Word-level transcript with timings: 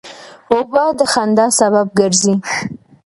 اوبه 0.53 0.83
د 0.99 1.01
خندا 1.13 1.45
سبب 1.59 1.87
ګرځي. 1.99 2.33